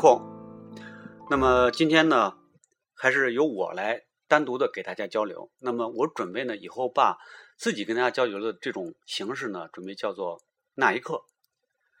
[0.00, 0.22] 空，
[1.28, 2.38] 那么今天呢，
[2.94, 5.50] 还是由我来单独的给大家交流。
[5.58, 7.18] 那么我准备呢，以后把
[7.58, 10.40] 自己跟大家交流的这种形式呢，准备叫做
[10.72, 11.26] 那一刻。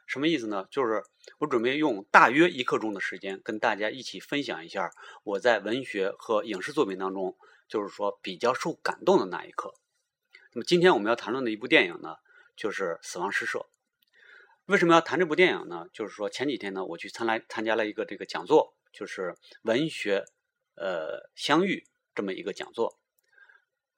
[0.06, 0.64] 什么意思呢？
[0.70, 1.04] 就是
[1.40, 4.90] 我准备用大约一刻钟的时间，跟大家一起分享一下
[5.22, 7.36] 我在文学和影视作品当中，
[7.68, 9.74] 就是说比较受感动的那一刻。
[10.54, 12.16] 那么今天我们要谈论的一部电影呢，
[12.56, 13.58] 就是《死亡诗社》。
[14.70, 15.86] 为什么要谈这部电影呢？
[15.92, 20.24] 就是说前几天呢，我去参来参加了一个这个讲座，就是文学
[20.76, 21.84] 呃相遇
[22.14, 23.00] 这么一个讲座。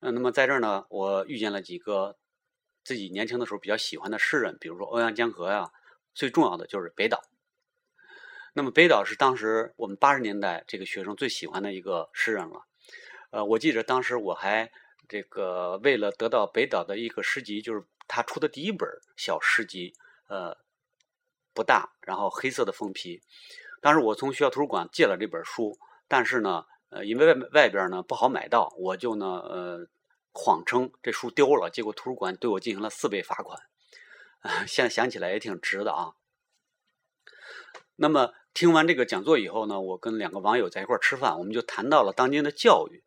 [0.01, 2.17] 嗯，那么在这儿呢，我遇见了几个
[2.85, 5.71] 自己年轻的时候比较喜欢的诗人，比如说欧阳江河呀。
[6.15, 7.23] 最重要的就是北岛。
[8.53, 12.61] 那么北岛是当时我们八十年代这个学生最喜欢的一个诗人了。
[13.31, 14.71] 呃，我记得当时我还
[15.09, 18.87] 这个为了得到北岛的一个诗集，就是他出的第一本
[19.17, 19.95] 小诗集，
[20.33, 20.57] 呃，
[21.53, 23.21] 不大，然后黑色的封皮。
[23.83, 29.87] 当时我从学校图书馆借了这本书，但是呢，呃，因为外外边呢不好买到，我就呢，呃，
[30.33, 33.61] 谎称这书丢了，结果图书馆对我进行了四倍罚款。
[34.67, 36.15] 现在想起来也挺值的啊。
[37.97, 43.05] 那么听完这个讲座以后呢，我跟两个网友在一块吃饭，我们就谈到了当今的教育，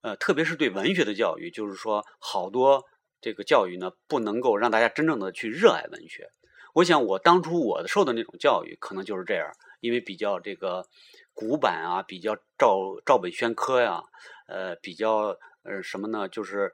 [0.00, 2.84] 呃，特别是对文学的教育，就是说好多
[3.20, 6.28] 这个教育呢，不能够让大家真正的去热爱文学。
[6.74, 10.86] 我想我当初我受的那种教育可能就是这样，因为比较这个
[11.34, 14.02] 古板啊，比较照照本宣科呀，
[14.46, 16.72] 呃，比较呃什么呢，就是。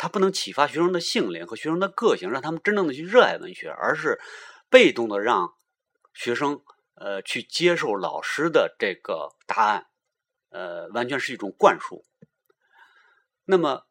[0.00, 4.20] 他不能启发学生的性灵和学生的个性，让他们真正的去热爱文学，而是
[4.70, 5.54] 被动的让
[6.14, 6.62] 学生
[6.94, 9.86] 呃去接受老师的这个答案，
[10.50, 12.04] 呃，完全是一种灌输。
[13.44, 13.88] 那么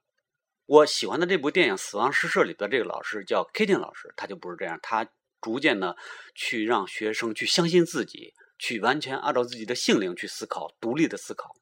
[0.65, 5.05] 我喜欢的这部电影《死亡诗社》里的这个老师叫 Kitty 老师，他就不是这样，他
[5.41, 5.95] 逐渐呢
[6.35, 11.55] 去让学生去相信自己，去完全按照自己的性灵去思考，独立的思考。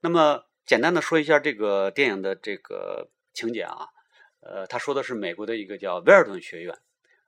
[0.00, 3.10] 那么简单的说一下这个电影的这个。
[3.32, 3.86] 情节啊，
[4.40, 6.76] 呃，他说的是美国的一个叫威尔顿学院，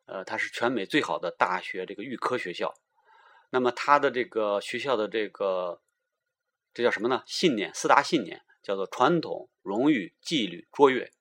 [0.04, 2.75] 呃，它是全美最好的大学这个预科学校。
[3.50, 5.81] 那么他的这个学校的这个
[6.75, 7.22] 这叫什么呢？
[7.25, 11.12] 信念四大信念叫做传统、荣誉、纪律、卓越。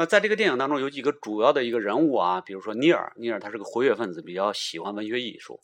[0.00, 5.60] 那在这个电影当中有几个主要的一个人物啊，比如说尼尔，尼尔他是个活跃分子，比较喜欢文学艺术，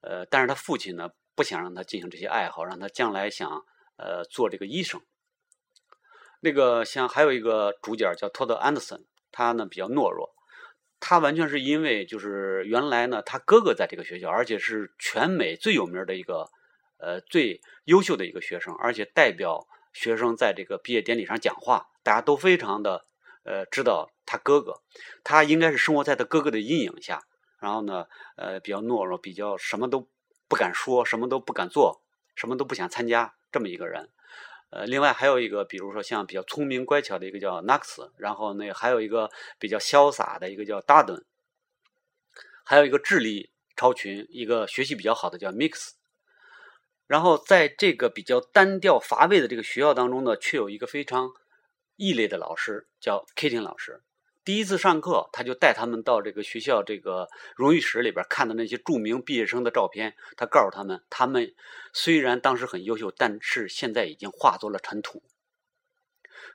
[0.00, 3.64] 呃，但是他父亲呢不想让他进行这些爱好，让他将来想
[3.96, 5.00] 呃做这个医生。
[6.40, 10.34] 那个像还有一个主角叫托德·安德森，他呢比较懦弱，
[10.98, 16.50] 他完全是因为就是原来呢他哥哥在这个学校，而且是全美最有名的一个
[16.98, 23.04] 呃最优秀的一个学生，而且代表学生在这个毕业典礼上讲话，大家都非常的
[23.44, 24.80] 呃知道他哥哥，
[25.24, 27.22] 他应该是生活在他哥哥的阴影下，
[27.58, 28.06] 然后呢
[28.36, 30.08] 呃比较懦弱，比较什么都
[30.48, 32.02] 不敢说，什么都不敢做，
[32.34, 34.08] 什么都不想参加这么一个人。
[34.70, 41.24] 呃，另外还有一个，比如说像比较聪明乖巧的一个叫 Knox，然后那还有一个比较潇洒的一个叫 Darden，
[42.64, 45.94] 还有一个智力超群、一个学习比较好的叫 Mix。
[47.08, 51.32] 然后在这个比较单调乏味的这个学校当中呢，却有一个非常
[52.00, 54.00] 异类的老师，叫 Kitty 老师。
[54.42, 60.16] 第一次上课，他就带他们到这个学校这个荣誉室里边看的那些著名毕业生的照片。
[60.34, 61.54] 他告诉他们，他们
[61.92, 65.22] 虽然当时很优秀，但是现在已经化作了尘土。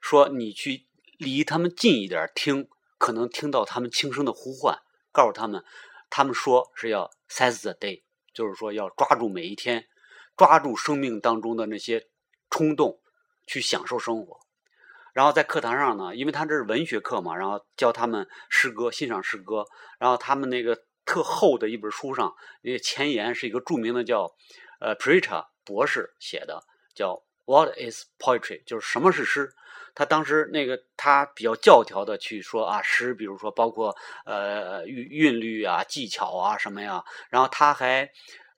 [0.02, 0.88] 说你去
[1.20, 2.68] 离他们近一点听，
[2.98, 4.80] 可能听到他们轻声的呼唤。
[5.12, 5.64] 告诉他们，
[6.10, 8.02] 他们说是要 seize the day，
[8.34, 9.88] 就是说要抓住每一天，
[10.36, 12.08] 抓住生命当中的那些
[12.50, 13.00] 冲动，
[13.46, 14.40] 去享受生活。
[15.16, 19.64] 然后在课堂上呢，因为他这是文学课嘛，然后教他们诗歌，欣赏诗歌。
[19.98, 24.30] 然后他们那个特厚的一本书上，那个前言是一个著名的叫
[24.82, 26.62] 呃 Preacher 博士写的，
[26.94, 28.62] 叫 What is poetry？
[28.66, 29.50] 就是什么是诗？
[29.94, 33.96] 他当时那个他比较教条的去说啊，诗，比如说包括
[34.26, 37.02] 呃韵韵律啊、技巧啊什么呀。
[37.30, 38.12] 然后他还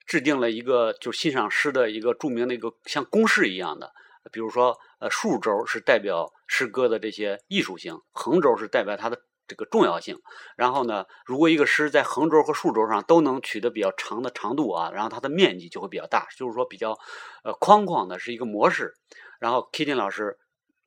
[0.07, 3.93] 制定了一个就欣赏诗的一个著名的一个像公式一样的。
[4.31, 10.19] 比如说，呃，竖轴是代表诗歌的这些艺术性，横轴是代表它的这个重要性。
[10.55, 16.97] 然后呢，如果一个诗在横轴和竖轴上都能取得比较长的长度啊，然后它的面积就会比较大，就是说比较
[17.43, 18.93] 呃框框的是一个模式。
[19.39, 20.37] 然后 Kitty 老师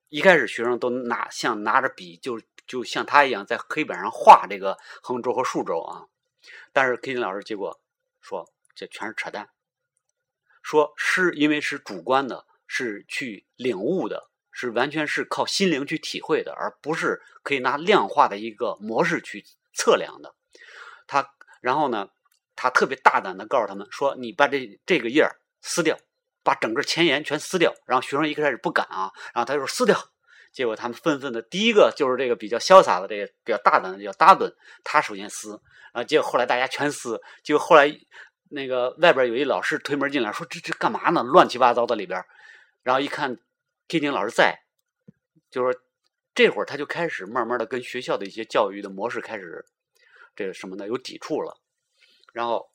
[0.08, 6.06] 一开始学生都拿像拿着笔，就就像他一样在黑板上画这个横轴和竖轴啊。
[6.72, 7.80] 但是 Kitty 老师结果
[8.20, 9.48] 说这全是扯淡，
[10.62, 12.44] 说诗因为是主观的。
[12.72, 19.44] 是去领悟的，是完全是靠心灵去体会的，而不是可以拿量化的一个模式去
[19.74, 20.32] 测量的。
[21.08, 21.28] 他
[21.60, 22.08] 然后呢，
[22.54, 25.28] 他特别大胆的告诉他们说：“你把这这个页
[25.62, 25.96] 撕掉，
[26.44, 29.98] 把整个前言全撕掉。”然后学生一开始不敢啊，然后他就说撕掉。
[30.52, 35.60] 结果他们纷纷的，第一个就是这个比较潇洒的，这个比较大胆的叫达顿，他首先撕
[35.92, 36.04] 啊。
[36.04, 37.92] 结果后来大家全撕，结果后来
[38.48, 41.24] 那个外边有一老师推门进来，说：“这这干嘛呢？
[41.24, 42.24] 乱七八糟的里边。”
[42.82, 43.38] 然后一看
[43.88, 44.60] K 丁老师在，
[45.50, 45.80] 就是
[46.34, 49.64] 这会儿他就开始慢慢的跟学校的一些教育的模式开始
[50.34, 51.60] 这个什么呢有抵触了。
[52.32, 52.70] 然后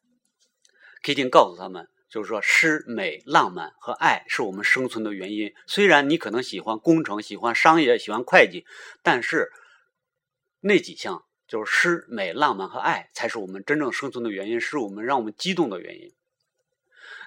[1.03, 1.87] K 丁告诉他们。
[2.07, 5.53] 就是说，诗、美、浪漫和爱是我们生存的原因。
[5.67, 8.65] 虽然你可能喜欢工程、喜欢商业、喜欢会计，
[9.03, 9.51] 但是
[10.61, 16.13] 那几项就是诗、美、浪漫和爱，才是我们真正生存的原因，是我们让我们激动的原因。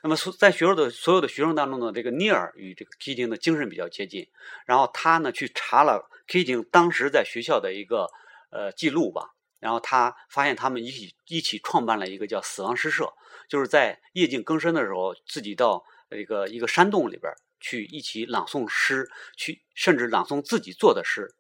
[0.02, 4.28] 那么，在学校的所有的学生当中呢，这个尼尔与这个 K 丁的精神比较接近。
[4.66, 8.08] 然后他呢去查了 K 丁当时在学校的一个
[8.50, 9.34] 呃记录吧。
[9.60, 13.12] 然后他发现他们一起一起创办了一个叫死亡诗社，
[13.48, 21.34] 就是在夜静更深的时候，自己到一个一个山洞里边去一起朗诵诗，去甚至朗诵自己做的诗，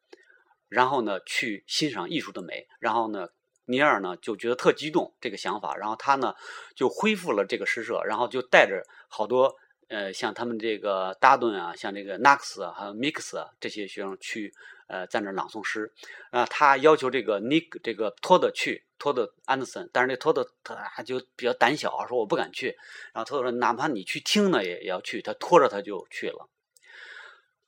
[0.68, 2.66] 然后呢去欣赏艺术的美。
[2.80, 3.28] 然后呢，
[3.68, 6.34] 尼尔呢就觉得特激动这个想法，然后他呢
[6.74, 9.54] 就恢复了这个诗社，然后就带着好多
[9.88, 14.52] 呃像他们这个达顿啊，像这个 Knox，还有 Mix 这些学生去。
[14.90, 15.92] 呃，在那朗诵诗，
[16.30, 22.68] 啊，他要求这个 Nick 这个托德去，托德安德森，但是那托德他就比较胆小，说我不敢去。
[23.12, 25.20] 然后托德说，哪怕你去听呢，也也要去。
[25.20, 26.48] 他拖着他就去了。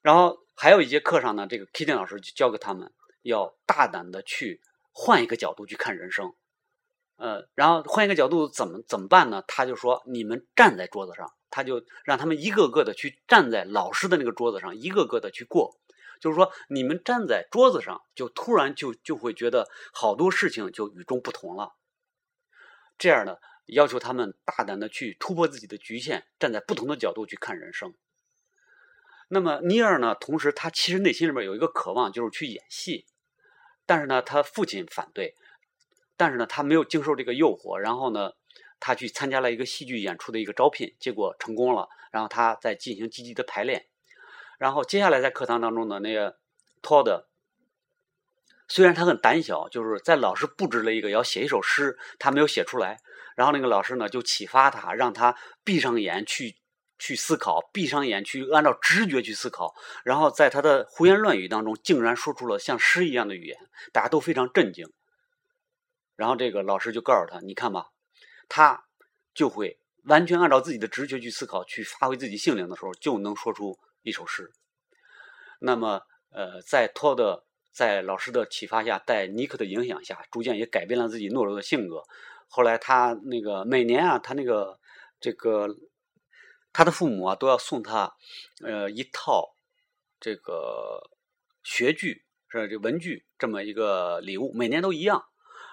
[0.00, 6.34] 然后还有一节课上呢，这个 Kitty 老师就教给他们要大胆的去换一个角度去看人生。
[7.16, 9.44] 呃，然后换一个角度怎么怎么办呢？
[9.46, 15.76] 他就说，你们站在桌子上，他就让他们一个个的去站在老师的那个桌子上，一个个的去过。
[16.19, 21.75] 就是说，你们站在桌子上，就突然就就会觉得好多事情就与众不同了。
[22.98, 27.94] 这样呢，要求他们大胆的去突破自己的局限，站在不同的角度去看人生。
[29.28, 33.06] 那么尼尔呢，同时他其实内心里面有一个渴望，就是去演戏，
[33.90, 35.34] 但是呢，他父亲反对，
[36.16, 38.31] 但是呢，他没有经受这个诱惑，然后呢，
[38.78, 43.87] 他去参加了一个戏剧演出的一个招聘，结果成功了，然后他在进行积极的排练。
[44.58, 46.38] 然后接下来在课堂当中呢，那个
[46.81, 47.26] 托德
[48.69, 53.00] 虽然他很胆小，就是在老师布置了一个要写一首诗，他没有写出来。
[53.34, 56.59] 然后那个老师呢就启发他，让他闭上眼去
[57.00, 59.75] 去思考，闭上眼去按照直觉去思考。
[60.05, 63.58] 然后在他的胡言乱语当中，竟然说出了像诗一样的语言，
[63.93, 64.88] 大家都非常震惊。
[66.14, 67.88] 然后这个老师就告诉他：“你看吧，
[68.49, 68.85] 他
[69.35, 74.50] 就会完全按照自己的直觉去思考，去发挥自己性灵的时候，就能说出。”一首诗，
[75.58, 76.00] 那么，
[76.31, 82.02] 呃，在托的在老师的启发下，在尼克的影响下，逐渐也改变了自己懦弱的性格。
[82.49, 84.81] 后来，他那个每年啊，他那个
[85.20, 85.69] 这个
[86.72, 88.14] 他的父母啊，都要送他
[88.64, 89.55] 呃一套
[90.20, 91.11] 这个
[91.62, 95.25] 学具是这文具这么一个礼物，每年都一样。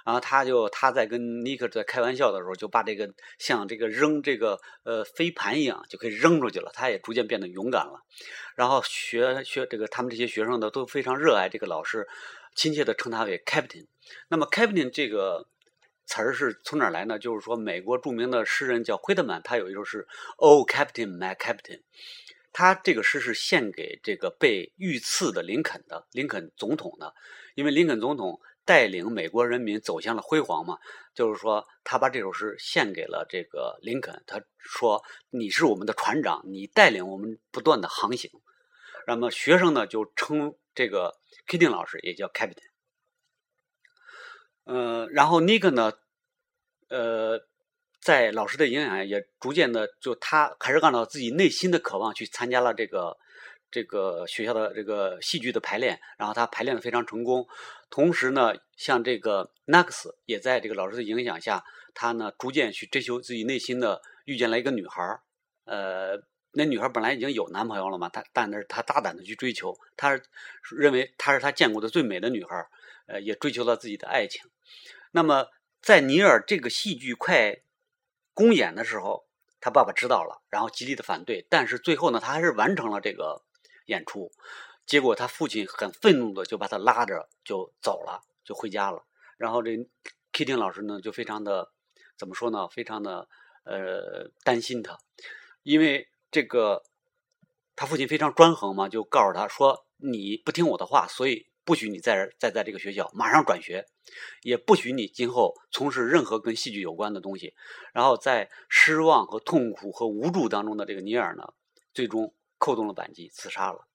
[0.06, 6.72] 然后他就他在跟尼克在开玩笑的时候，就把这个像这个扔这个呃飞盘一样，就可以扔出去了。
[6.74, 8.00] 他也逐渐变得勇敢了。
[8.56, 12.08] 然后学学这个他们这些学生呢都非常热爱这个老师，
[12.56, 13.86] 亲切的称他为 Captain。
[14.30, 15.46] 那么 Captain 这个
[16.08, 17.20] 词儿是从哪来呢？
[17.20, 21.82] 就是说美国著名的诗人叫惠特曼，他有一首诗 Oh Captain, My Captain。
[22.52, 27.14] 他这个诗是献给这个被遇刺的林肯的林肯总统的，
[27.54, 28.40] 因为林肯总统。
[28.68, 30.78] 带领美国人民走向了辉煌嘛，
[31.16, 34.22] 就是说，他把这首诗献给了这个林肯。
[34.28, 38.30] 他说：“你是我们的船长，你带领我们不断的航行。”
[39.08, 41.16] 那么学生呢，就称这个
[41.48, 42.58] Kitty 老师也叫 Captain。
[44.68, 45.94] 呃，然后 Nick 呢，
[46.90, 47.42] 呃，
[48.00, 53.18] 在老师的影响下，也逐渐的就他还是按照自己内心的渴望去参加了这个。
[53.70, 57.46] 这个学校的这个戏剧的排练，然后他排练的非常成功。
[57.90, 65.20] 同时呢，像这个 Nax 也在这个老师的影响下，他呢逐渐去追求自己内心的，遇见了一个女孩儿。
[65.66, 66.18] 呃，
[66.52, 70.20] 那女孩本来已经有男朋友了嘛，他但是他大胆的去追求，他
[70.76, 72.68] 认为她是他见过的最美的女孩，
[73.08, 74.50] 呃，也追求了自己的爱情。
[75.12, 75.48] 那么
[75.82, 77.62] 在尼尔这个戏剧快
[78.34, 79.28] 公演的时候，
[79.60, 83.44] 他爸爸知道了，然后极力的反对，但是最后呢，他还是完成了这个。
[83.88, 84.30] 演出，
[84.86, 89.06] 结果他父亲很愤怒的就把他拉着就走了，就回家了。
[89.38, 89.72] 然后这
[90.34, 91.72] Kitty 老师呢就非常的
[92.18, 92.68] 怎么说呢？
[92.68, 93.30] 非常的
[93.64, 94.98] 呃担心他，
[95.64, 96.84] 因为这个
[97.76, 103.86] 他父亲非常专横嘛，就告诉他说：“你不听我的话，所以不许你再再在这个学校马上转学，
[104.42, 107.54] 也不许你今后从事任何跟戏剧有关的东西。
[107.94, 111.54] 然后在失望和痛苦和无助当中的这个尼尔呢，
[111.94, 113.88] 最终扣动了扳机自杀了。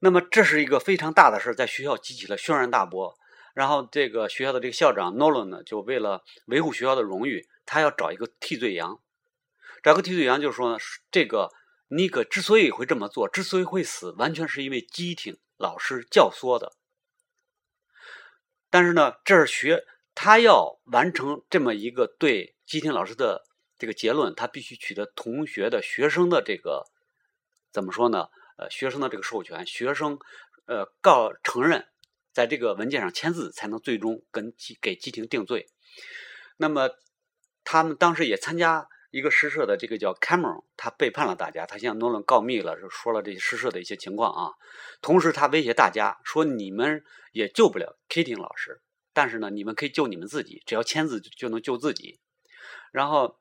[0.00, 3.16] 那么这是一个非常大的事在学校激起了轩然大波。
[3.54, 9.00] 然后这个学校的这个校长 Nolan 呢，就为了维护学校的荣誉，他要找一个替罪羊。
[9.84, 10.78] 找个替罪羊就说呢，
[11.10, 11.50] 这个
[11.88, 16.72] 尼克之所以会这么做，之所以会死，完全是因为基廷老师教唆的。
[18.70, 23.44] 但是呢，这是学他要完成这么一个对基廷老师的
[23.78, 26.86] 这个结论，他必须取得同学的学生的这个
[27.70, 28.28] 怎么说呢？
[28.56, 30.18] 呃，学生的这个授权，学生
[30.66, 31.86] 呃告承认。
[32.32, 35.68] 在这个文件上签字，才能最终跟基给基廷定罪。
[36.56, 36.90] 那么，
[37.62, 44.54] 他们当时也参加一个诗社的这个叫 Cameron，他背叛了大家，他向诺伦告密了，说了这些诗社的一些情况啊。
[45.00, 48.80] 同时，他威胁大家说：“你们也救不了 Kitty 老师，
[49.12, 52.18] 但是呢，你们可以救你们自己，只要签字就能救自己。”
[52.90, 53.38] 然后，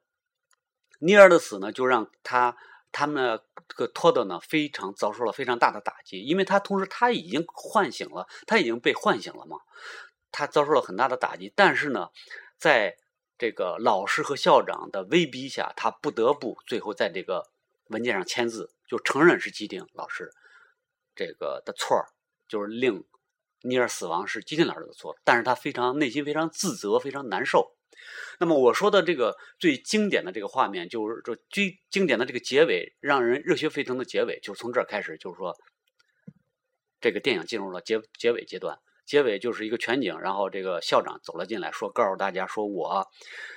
[0.99, 2.55] 尼尔的死呢，就让他。
[2.95, 9.57] 他们这个托德呢，非常遭受了非常大的打击，因为他同时他已经唤醒了，他已经被唤醒了嘛，
[10.31, 11.51] 他遭受了很大的打击。
[11.55, 12.09] 但是呢，
[12.59, 12.95] 在
[13.37, 17.49] 这个老师和校长的威逼下，他不得不最后在这个
[17.87, 20.31] 文件上签字，就承认是基丁老师
[21.15, 22.05] 这个的错
[22.47, 23.03] 就是令
[23.61, 25.17] 尼尔死亡是基丁老师的错。
[25.23, 27.75] 但是他非常内心非常自责，非常难受。
[28.39, 35.55] 那么我说的这个最经典的这个画面，就是说最经典的这个结尾，让人热血沸腾的结尾，就是从这儿开始，就是说
[36.99, 38.79] 这个电影进入了结结尾阶段。
[39.05, 43.07] 结尾就是一个全景，然后这个校长走了进来，说告诉大家说，我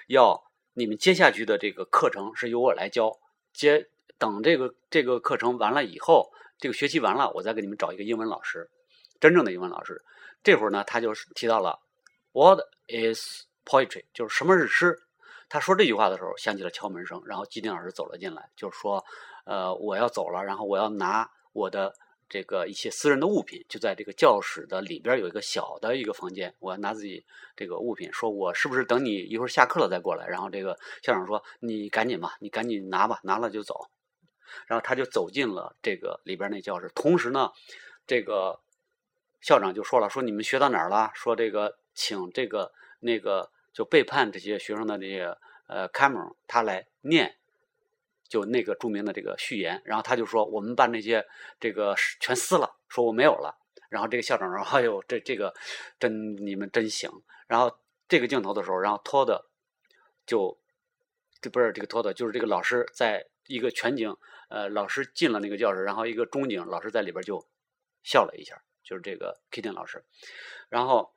[0.09, 0.43] 要
[0.75, 3.19] 你们接下去的这个课程是由我来教。
[3.53, 3.89] 接
[4.19, 8.69] 等这个这个课程完了以后，这个学期完了，我再给你们找一个英文老师，
[9.19, 10.03] 真正的英文老师。
[10.43, 11.81] 这会儿呢，他就是提到了
[12.33, 14.99] What is Poetry 就是什么是诗？
[15.49, 19.03] 他说这句话的时候，响起了敲门声，然后基丁老师走了进来，就是说，
[19.47, 21.95] 呃，我要走了，然后我要拿我的
[22.29, 30.27] 这个一些私人的物品，就在这个教室的里边有一个小的一个房间，我拿自己这个物品，说我是不是等你一会儿下课了再过来？
[30.27, 33.89] 然后这个校长说，你赶紧吧，你赶紧拿吧，拿了就走。
[34.67, 37.51] 然后他就走进了这个里边那教室，同时呢，
[38.07, 38.61] 这个
[39.41, 41.11] 校长就说了，说你们学到哪儿了？
[41.15, 43.51] 说这个，请这个那个。
[43.77, 47.37] 就背叛这些学生的这些呃 Camer 他来念，
[48.29, 51.27] 就那个著名的这个序言，然后他就说我们把那些
[51.59, 53.59] 这个全撕了，说我没有了。
[53.89, 55.55] 然后这个校长说：“哎呦，这这个
[55.99, 57.11] 真你们真行。”
[57.47, 57.79] 然后
[58.09, 59.47] 这个镜头的时候，然后托的
[60.27, 60.59] 就
[61.41, 64.17] 这不是这个托的，就是这个老师在一个全景，
[64.49, 67.47] 呃，老师进了那个教室，然后一个中景，老师在里边就
[68.03, 70.05] 笑了一下，就是这个 Kitty 老师，
[70.69, 71.13] 然后。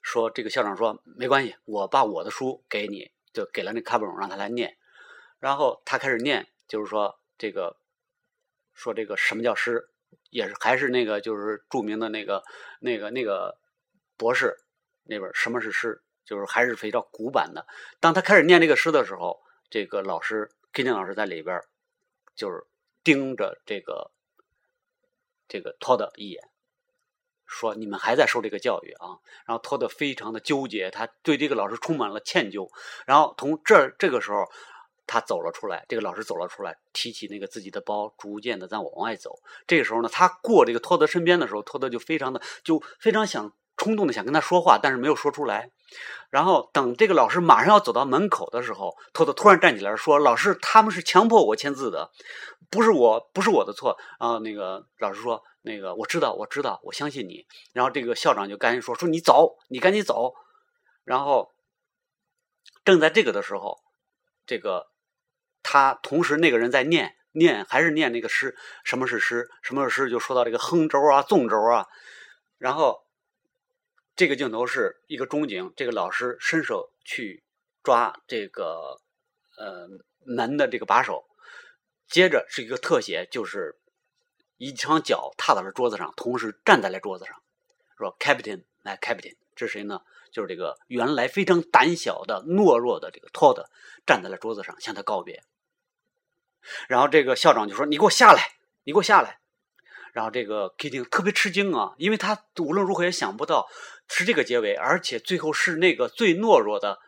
[0.00, 4.78] 说这个校长说没关系，我把我的书给你，就给了那卡布隆，让他来念。
[5.38, 7.76] 然后他开始念，就是说这个，
[8.74, 9.88] 说这个什么叫诗，
[10.30, 12.42] 也是还是那个就是著名的那个
[12.80, 13.58] 那个那个
[14.16, 14.56] 博士
[15.04, 17.66] 那本什么是诗，就是还是非常古板的。
[18.00, 19.40] 当他开始念这个诗的时候，
[19.70, 21.60] 这个老师 K 金老师在里边
[22.34, 22.66] 就是
[23.02, 24.10] 盯着这个
[25.46, 26.48] 这个托德一眼。
[27.50, 29.16] 说你们还在受这个教育啊，
[29.46, 32.68] 然后托德非常的纠结，他对这个老师充满了歉疚。
[33.06, 34.44] 然后从这这个时候，
[35.08, 39.34] 他走了出来，这个老师走了出来，提起那个自己的包，逐渐的在往外走。
[39.66, 45.70] 这个时候呢，他过这个托德身边的时候，托德就非常的就非常想冲动的想跟他说话，但是没有说出来。
[46.30, 52.10] 然后等这个老师马上要走到门口的时候，托德突然站起来说：“老师，他们是强迫我签字的，
[52.70, 55.42] 不是我，不是我的错。”啊，那个老师说。
[55.62, 57.44] 那个我知道，我知道，我相信你。
[57.74, 60.32] 然后这个校长就赶紧说：“说你走，你赶紧走。”
[61.04, 61.50] 然后
[62.84, 63.76] 正在这个的时候，
[64.46, 64.86] 这个
[65.62, 68.56] 他同时那个人在念念，还是念那个诗。
[68.84, 69.48] 什么是诗？
[69.62, 70.10] 什么是诗？
[70.10, 71.86] 就说到这个横轴啊、纵轴啊。
[72.58, 73.04] 然后
[74.16, 77.44] 这个镜头是一个中景，这个老师伸手去
[77.82, 79.00] 抓这个
[79.56, 79.88] 呃
[80.24, 81.24] 门的这个把手，
[82.08, 83.76] 接着是一个特写，就是。
[84.60, 87.40] 一双脚踏到了桌子上，同时站在了桌子上，
[87.96, 90.00] 说：“Captain，来，Captain，这是谁呢？
[90.32, 93.66] 就是这个原来非常胆小的、懦弱的这个托德，
[94.06, 95.42] 站在了桌子上向他告别。
[96.88, 98.42] 然后这个校长就说：‘你给我下来，
[98.84, 99.38] 你给我下来。’
[100.12, 103.68] 然后这个 Kitty 特别吃惊啊，因为他无论如何也想不到
[104.08, 106.98] 是这个结尾，而且最后是那个最懦弱的，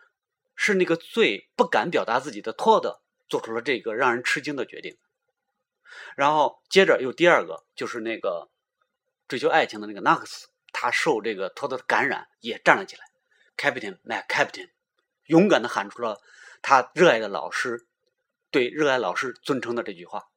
[0.55, 4.97] 是那个最不敢表达自己的托德做出了这个让人吃惊的决定。”
[6.15, 8.49] 然后接着又第二个，就是那个
[9.27, 13.03] 追求爱情的那个 Knox，他受这个托德的感染，也站了起来
[13.57, 14.69] ，Captain, my Captain，
[15.25, 16.21] 勇敢的喊出了
[16.61, 17.87] 他热爱的老师
[18.49, 20.29] 对热爱老师尊称的这句话。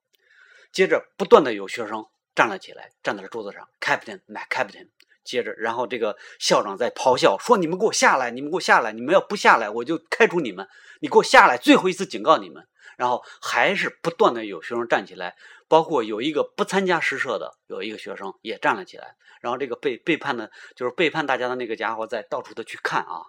[0.73, 4.89] 接着，不断的有学生站了起来，站在了桌子上，Captain, my Captain。
[5.25, 8.31] 接着，然后这个校长在咆哮说：“你们给我下来！
[8.31, 8.93] 你们给我下来！
[8.93, 10.69] 你们要不下来，我就开除你们！
[11.01, 11.57] 你给我下来！
[11.57, 15.35] 最后一次警告你们！”然后还是不断的有学生站起来，
[15.67, 19.17] 包括有一个不参加诗社的有一个学生也站了起来。
[19.41, 23.25] 然后这个背背叛的，就是背叛大家的那个家伙在到处的去看啊。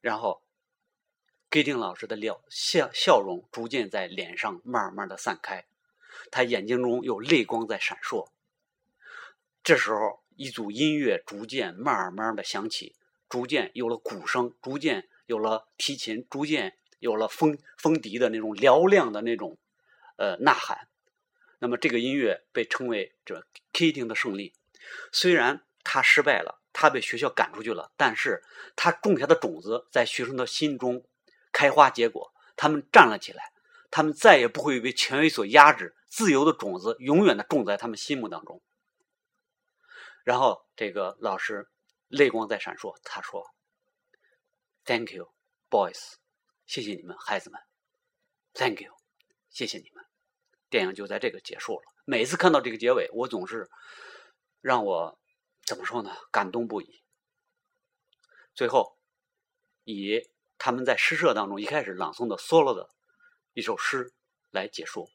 [0.00, 0.40] 然后，
[1.50, 5.64] 给丁老师的笑笑笑容逐渐在脸上慢慢的散开，
[6.30, 8.28] 他眼睛中有泪光在闪烁。
[9.64, 10.22] 这时候。
[10.36, 12.94] 一组音乐逐渐慢慢的响起，
[13.28, 19.58] 逐渐有了鼓声，逐渐有了提琴，逐渐有了风风笛的那种嘹亮的那种
[20.16, 20.88] 呃呐喊。
[21.58, 24.52] 那么这个音乐被称为这 Keating 的胜利。
[25.10, 28.44] 虽然他失败了，他被学校赶出去了，但是
[28.76, 31.02] 他种下的种子在学生的心中
[31.50, 33.52] 开花结果，他们站了起来，
[33.90, 38.60] 他们再也不会被权威所压制，自由的种子永远的种在他们心目当中。
[40.26, 41.68] 然后这个老师
[42.08, 43.46] 泪光在闪烁，他说
[44.84, 45.32] ：“Thank you,
[45.70, 46.14] boys，
[46.66, 47.60] 谢谢你们，孩子们。
[48.52, 48.92] Thank you，
[49.50, 50.04] 谢谢你们。”
[50.68, 51.82] 电影就在这个结束了。
[52.04, 53.70] 每次看到这个结尾，我总是
[54.60, 55.16] 让我
[55.64, 56.10] 怎么说呢？
[56.32, 57.04] 感动不已。
[58.52, 58.98] 最后
[59.84, 60.28] 以
[60.58, 62.90] 他们在诗社当中一开始朗诵的 solo 的
[63.52, 64.12] 一首诗
[64.50, 65.08] 来结束：“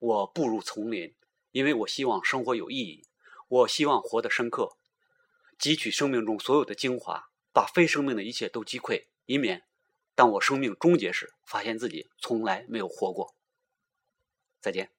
[0.00, 1.14] 我步入丛林，
[1.50, 3.06] 因为我希望生活有意义。”
[3.54, 4.76] 我希望活得深刻，
[5.60, 9.62] 汲取生命中所有的精华，把非生命的一切都击溃，以免
[10.16, 13.36] 当我生命终结时，发现自己从来没有活过。
[14.60, 14.93] 再见。